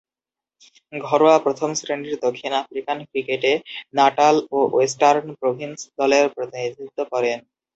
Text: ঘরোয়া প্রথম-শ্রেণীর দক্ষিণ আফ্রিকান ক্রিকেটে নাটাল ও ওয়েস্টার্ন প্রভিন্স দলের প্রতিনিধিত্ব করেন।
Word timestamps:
ঘরোয়া 0.93 1.37
প্রথম-শ্রেণীর 1.39 2.15
দক্ষিণ 2.25 2.51
আফ্রিকান 2.61 2.97
ক্রিকেটে 3.09 3.51
নাটাল 3.93 4.35
ও 4.51 4.59
ওয়েস্টার্ন 4.71 5.27
প্রভিন্স 5.41 5.79
দলের 5.99 6.25
প্রতিনিধিত্ব 6.35 6.99
করেন। 7.11 7.37